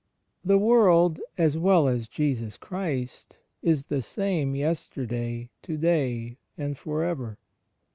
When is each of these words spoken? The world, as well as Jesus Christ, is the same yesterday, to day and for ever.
The 0.43 0.57
world, 0.57 1.19
as 1.37 1.59
well 1.59 1.87
as 1.87 2.07
Jesus 2.07 2.57
Christ, 2.57 3.37
is 3.61 3.85
the 3.85 4.01
same 4.01 4.55
yesterday, 4.55 5.51
to 5.61 5.77
day 5.77 6.39
and 6.57 6.75
for 6.75 7.03
ever. 7.03 7.37